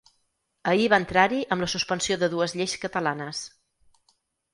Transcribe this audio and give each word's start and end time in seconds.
Ahir 0.69 0.85
va 0.93 0.97
entrar-hi 1.01 1.41
amb 1.55 1.63
la 1.63 1.69
suspensió 1.73 2.17
de 2.21 2.31
dues 2.35 2.55
lleis 2.61 2.73
catalanes. 2.87 3.43